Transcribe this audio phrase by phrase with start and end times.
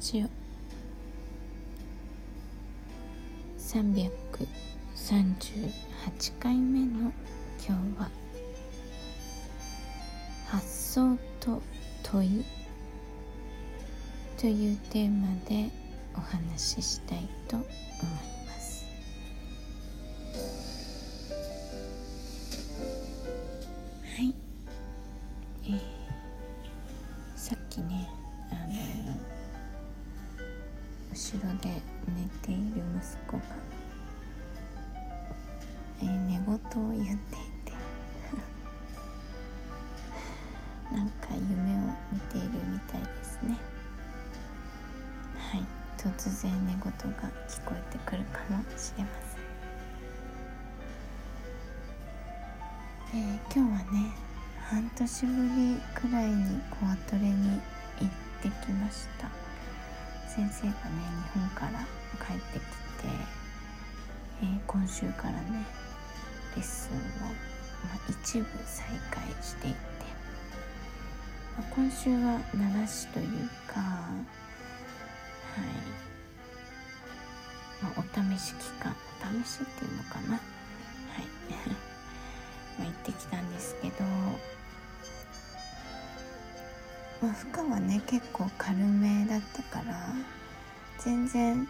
[0.00, 0.28] ジオ。
[3.58, 7.12] 338回目の
[7.58, 8.08] 今日は
[10.46, 11.60] 「発想と
[12.04, 12.44] 問い」
[14.38, 15.68] というテーマで
[16.14, 17.74] お話ししたいと思いま
[18.34, 18.37] す。
[31.18, 33.42] 後ろで寝ている息子が、
[36.00, 37.72] えー、寝言を言っていて
[40.96, 41.80] なんか夢を
[42.12, 43.56] 見ているみたいですね。
[45.50, 45.66] はい。
[45.96, 46.88] 突然寝言が
[47.48, 49.10] 聞こえてくるかもしれま
[53.10, 53.24] せん。
[53.24, 54.12] で今日はね
[54.70, 57.60] 半年ぶりくらいにコアトレに
[57.98, 59.47] 行ってきました。
[60.38, 60.78] 先生がね
[61.34, 61.80] 日本から
[62.24, 63.08] 帰ってきて、
[64.40, 65.66] えー、今週からね
[66.54, 67.34] レッスンを、ま
[67.92, 69.80] あ、一部再開していって、
[71.58, 73.26] まあ、今週は流しという
[73.66, 74.06] かは
[75.56, 75.64] い、
[77.82, 81.26] まあ、お試し期間お試しっていうのかなはい
[82.78, 84.04] ま行ってきたんですけど
[87.20, 90.14] まあ、負荷はね結構軽めだったから
[90.98, 91.66] 全然、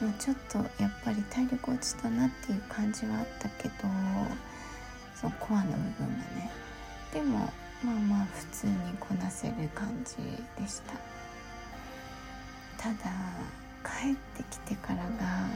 [0.00, 3.74] まあ、ちょっとやっぱり体力落ちたなっていう感じはあったけど
[5.14, 6.50] そのコアの部分がね。
[7.12, 7.38] でも
[7.82, 10.16] まあまあ普通にこなせる感じ
[10.60, 10.92] でした。
[12.76, 12.96] ただ
[13.82, 15.48] 帰ってきてからが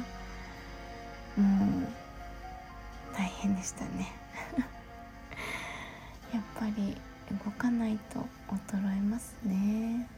[1.36, 4.12] もう大変でしたね。
[6.34, 6.96] やっぱり
[7.30, 10.08] 動かないと衰えますね。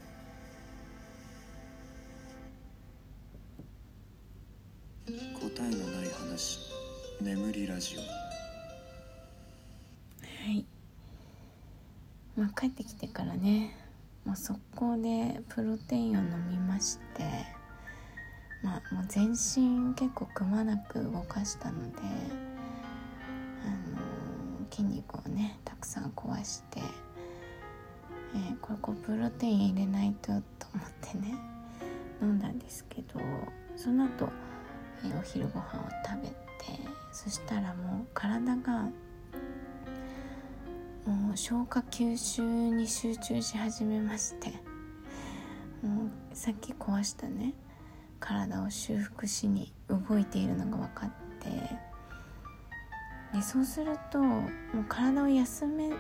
[5.07, 5.13] 答
[5.59, 6.59] えのない話。
[7.21, 8.01] 眠りラジオ。
[8.01, 8.07] は
[10.53, 10.65] い。
[12.37, 13.77] まあ帰ってきてからね。
[14.25, 17.25] もう速攻でプロテインを飲みまして。
[18.63, 21.99] まあもう全身結構くまなく動かしたので
[24.75, 26.81] 筋肉をねたくさん壊して、
[28.35, 30.43] えー、これこうプロテイン入れないとと思っ
[31.01, 31.37] てね
[32.21, 33.21] 飲んだんですけど
[33.77, 34.29] その後、
[35.05, 36.35] えー、お昼ご飯を食べて
[37.13, 38.89] そしたらもう体が
[41.07, 44.49] もう消化吸収に集中し始めまして
[45.83, 47.55] もうさっき壊したね
[48.19, 51.94] 体を修復しに動いているのが分かって
[53.35, 55.91] でそうするともう体を休め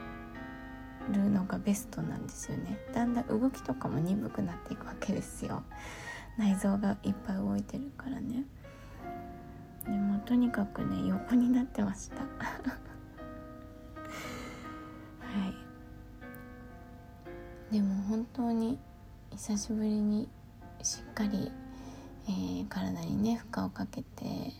[1.11, 2.78] るのがベストなんですよね。
[2.95, 5.65] だんだん動きとかも鈍くなっていくわけですよ。
[6.39, 8.44] 内臓がいっぱい動いてるからね。
[9.84, 12.23] でもとにかくね横になってました。
[12.23, 12.27] は
[17.71, 17.75] い。
[17.75, 18.78] でも本当に
[19.33, 20.28] 久しぶりに
[20.83, 21.50] しっかり、
[22.28, 24.53] えー、体にね負荷をかけて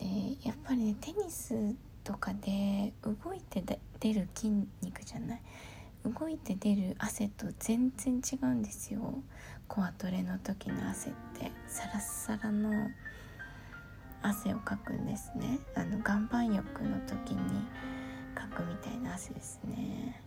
[0.00, 0.06] で
[0.48, 3.62] やっぱりねテニスとかで動いて
[4.00, 4.50] 出る筋
[4.82, 5.40] 肉じゃない？
[6.04, 9.22] 動いて出る汗と全然違うんですよ。
[9.68, 11.52] コアトレの時の汗って。
[11.68, 12.88] サラッサラの
[14.22, 15.58] 汗をかくんですね。
[15.74, 17.66] あの岩盤浴の時に
[18.34, 20.22] かくみたいな汗ですね。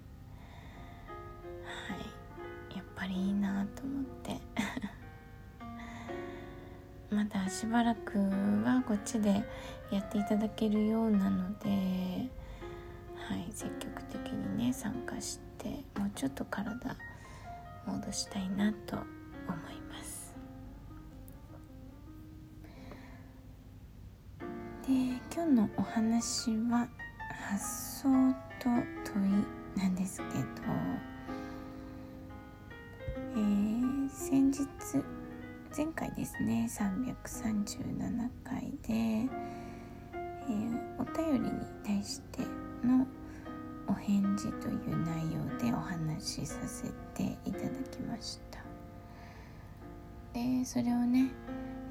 [1.89, 2.77] はい。
[2.77, 4.39] やっぱりいいなと思って。
[7.13, 9.43] まだしばらくはこっちで
[9.91, 15.69] やっていただけるようなのではい積極的にね参加して
[15.99, 16.97] もうちょっと体
[17.85, 20.33] 戻したいなと思います。
[24.87, 24.93] で
[25.33, 26.87] 今日のお話は
[27.51, 28.09] 発想
[28.59, 28.69] と
[29.13, 30.31] 問いなんですけど、
[33.35, 34.67] えー、先日
[35.75, 41.51] 前回ですね337回で、えー、お便りに
[41.83, 42.41] 対して
[42.85, 43.07] の
[43.87, 46.83] お返事という内容でお話しさせ
[47.15, 48.59] ていただきました。
[50.33, 51.31] でそれをね、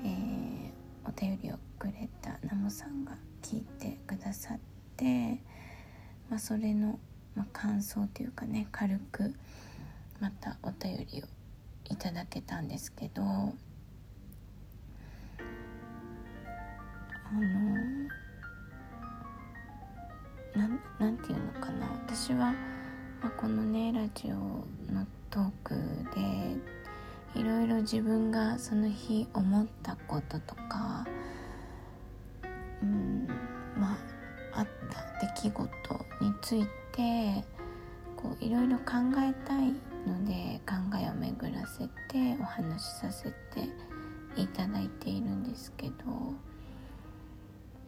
[0.05, 4.59] えー、お便りをくれたナモさんが聞いてくださっ
[4.97, 5.41] て、
[6.31, 7.01] まあ、それの、
[7.35, 9.35] まあ、感想というかね軽く
[10.21, 11.27] またお便りを
[11.93, 13.23] いただけたんですけど
[17.33, 17.43] あの
[20.55, 21.87] なんなんていうのかな。
[22.07, 22.53] 私は、
[23.23, 24.35] まあ、このねラジオ
[24.93, 25.75] のトーク
[26.15, 31.07] でいろいろ自分がその日思ったこととか
[32.83, 33.27] うん
[33.79, 33.97] ま
[34.53, 37.43] ああった出来事について
[38.17, 39.73] こういろいろ考えたい
[40.07, 43.33] ので考えを巡らせてお話しさせて
[44.37, 45.95] いただいているんですけど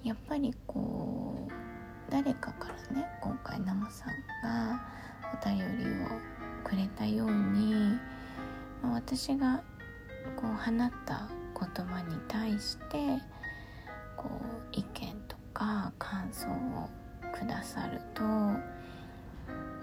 [0.05, 4.09] やっぱりこう誰かからね今回ナモさん
[4.43, 4.83] が
[5.43, 6.09] お便りを
[6.63, 7.75] くれたように、
[8.83, 9.63] ま、私が
[10.37, 11.29] こう放った
[11.59, 13.19] 言葉に対して
[14.17, 16.89] こう意見とか感想を
[17.33, 18.23] くださると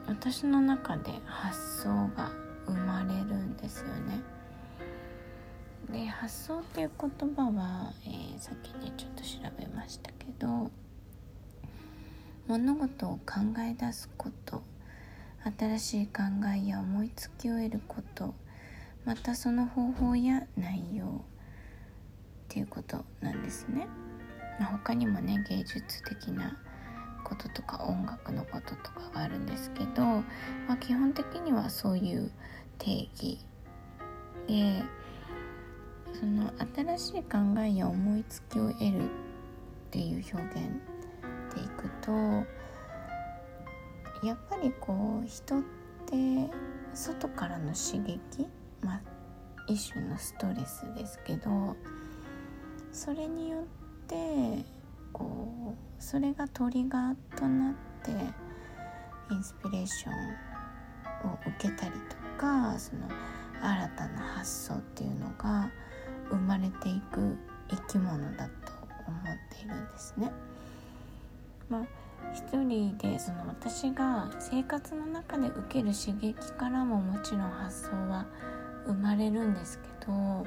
[0.08, 2.32] 私の中で発想が
[2.68, 4.22] 生まれるんですよね。
[6.22, 10.70] 発想っていう言葉は、えー、さっきねちょっと調べましたけど
[12.46, 14.62] 物事を考え出すこと
[15.58, 16.22] 新しい考
[16.56, 18.36] えや思いつきを得ること
[19.04, 21.10] またその方法や内容っ
[22.50, 23.88] ていうことなんですね。
[24.60, 26.56] まあ、他にもね芸術的な
[27.24, 30.24] こととか音楽のこととかがあるんですけど、ま
[30.76, 32.32] あ、基本的にはそういう
[32.78, 33.40] 定義
[34.48, 34.84] で
[36.14, 39.08] その新しい考えや思いつきを得るっ
[39.92, 40.54] ていう表現
[41.56, 42.12] でいくと
[44.26, 45.62] やっぱりこう人っ
[46.06, 46.50] て
[46.94, 48.48] 外からの刺激
[48.82, 49.02] まあ
[49.68, 51.76] 一種のストレスですけど
[52.92, 53.64] それによっ
[54.08, 54.64] て
[55.14, 57.74] こうそれがトリガーとなっ
[58.04, 58.12] て
[59.34, 63.08] インスピレーションを受けたりとかその
[63.62, 65.72] 新たな発想っていうのが
[66.32, 67.38] 生まれていく
[67.70, 68.72] 生き物だと
[69.08, 70.32] 思っているんですね。
[71.70, 71.86] まあ
[72.34, 78.26] 一人でその私が生活の中で受ける刺激からももちろん発想は
[78.86, 80.46] 生まれるんですけど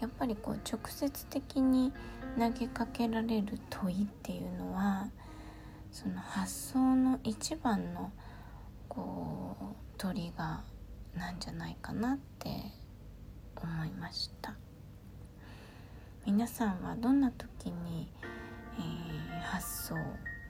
[0.00, 1.92] やっぱりこう直接的に
[2.38, 5.08] 投げかけられる問いっていうのは
[5.90, 8.12] その発想の一番の
[8.88, 12.63] こうトリガーなんじゃないかなって
[14.04, 14.54] ました。
[16.26, 18.06] 皆さんはどんな時に、
[18.78, 19.94] えー、発想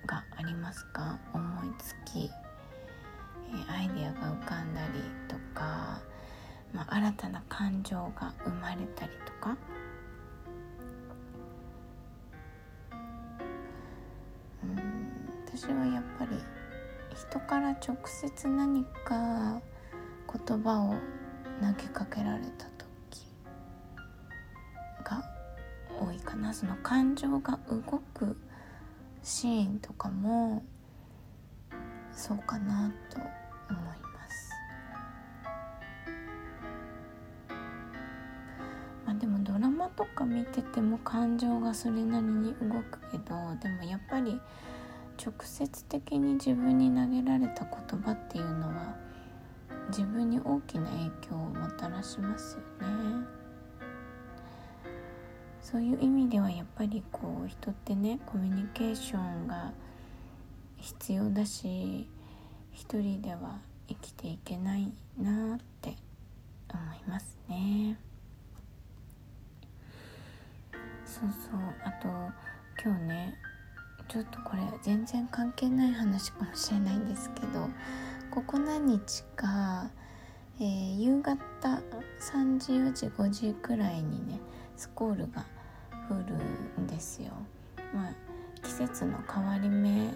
[0.06, 1.20] がありますか？
[1.32, 6.00] 思いつき、えー、アイデアが浮かんだりとか、
[6.72, 9.56] まあ、新たな感情が生まれたりとか？
[15.46, 16.30] 私はやっぱり
[17.14, 19.60] 人から直接何か
[20.44, 20.96] 言葉を
[21.60, 22.66] 投げかけられた
[26.54, 28.36] その感情が動く
[29.24, 30.62] シーンとかも
[32.12, 34.50] そうかなと思います。
[39.04, 44.40] まあでもドラマとか見てても感情がそれなりに動くけどでもやっぱり
[45.20, 48.94] 直接的に自分に投げられた言葉っていうのは
[49.88, 53.43] 自分に大きな影響をもたらしますよね。
[55.64, 59.72] そういう意味ではやっぱりこう人ってねコミュニケーションが
[60.76, 62.06] 必要だし
[62.70, 65.96] 一人では生きていけないなって
[66.70, 67.98] 思いますね。
[71.06, 71.60] そうそう。
[71.82, 72.08] あと
[72.84, 73.34] 今日ね
[74.08, 77.70] ちょっとこれ全然関係ない話かもしれないんですけど
[78.30, 79.90] ここ何日か、
[80.60, 81.38] えー、夕方
[82.20, 84.40] 3時4時5時くらいにね
[84.76, 85.44] スコールが
[86.08, 87.32] 降るんですよ。
[87.94, 88.14] まあ、
[88.62, 90.12] 季節の変わり目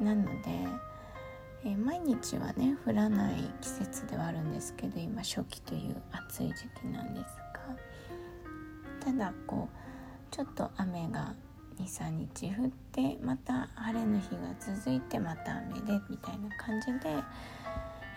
[0.00, 0.66] なので、
[1.64, 7.36] えー、毎日はね降らない季節ではあるんですけど今初期という暑い時期なんです
[9.00, 11.34] がただこうちょっと雨が
[11.80, 17.14] 23日降ってまた晴れの日が続いてまた雨でみたいな感じで、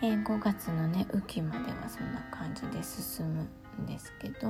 [0.02, 3.48] えー、5月のね雨季まではそんな感じで進む
[3.82, 4.48] んですけど、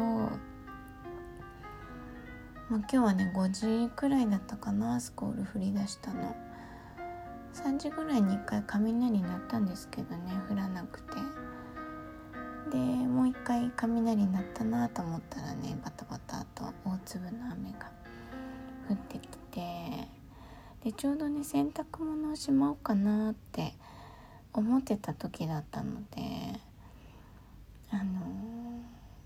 [2.70, 6.36] まあ、今日はね5時くらいだったかなスコール降り出したの。
[7.54, 11.16] 3時ぐらいに1回雷鳴ったんですけどね降らなくて。
[12.72, 17.90] でもう一回雷鳴ったなと思ったらねバタバタと大粒の雨が
[18.90, 20.18] 降ってきて。
[20.84, 23.74] でちょうどね洗濯物をしまおうかなって
[24.54, 26.60] 思ってた時だったので
[27.92, 28.22] あの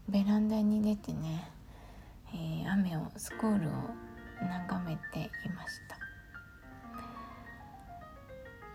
[0.09, 1.50] ベランダに出てね、
[2.33, 3.71] えー、雨をスコールを
[4.41, 5.97] 眺めていました、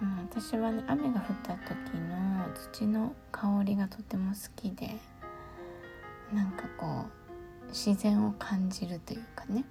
[0.03, 4.95] うん、私はね雨が降った時の土の香りがとても好きで
[6.33, 7.07] なんかこ
[7.67, 9.65] う自然を感じるというかね。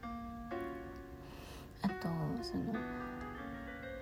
[1.82, 2.08] あと
[2.42, 2.74] その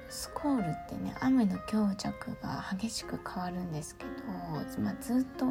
[0.10, 4.10] スコールってね雨の強弱が激しく変わるんですけど、
[4.82, 5.48] まあ、ずっと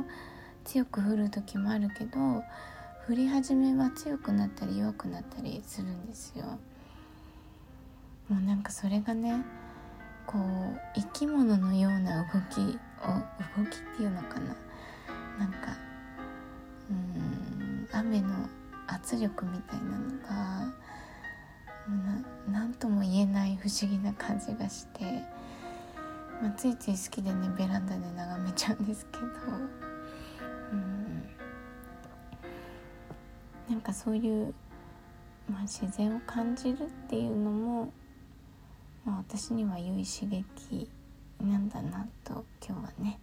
[0.64, 2.42] 強く降る時もあるけど
[3.08, 6.44] 降り始めは強くなったり弱くなったりするんですよ。
[8.28, 9.44] もうなんかそれがね
[10.24, 14.56] こう生き物のような動きを動きっていうのかな。
[15.36, 15.76] なんか
[16.90, 18.28] うん雨の
[18.86, 20.72] 圧力みたいなのが
[22.48, 25.24] 何とも言えない不思議な感じがして、
[26.40, 29.26] まあ、ついつい好きでねベランダで眺めちゃうんですけど。
[30.72, 31.21] うん。
[33.68, 34.54] なんかそういう、
[35.50, 37.92] まあ、自然を感じるっていうのも、
[39.04, 40.90] まあ、私には良い刺激
[41.40, 43.18] なんだなと今日はね、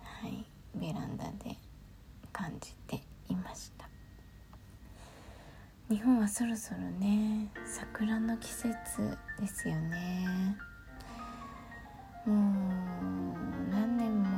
[0.00, 0.44] はい、
[0.74, 1.56] ベランダで
[2.32, 3.88] 感じていました。
[5.88, 8.72] 日本はそろそろね桜の季節
[9.38, 10.56] ですよね。
[12.24, 12.36] もう
[13.70, 14.28] 何年も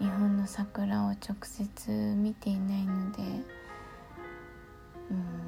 [0.00, 3.22] 日本の桜を直接見ていないので
[5.10, 5.47] う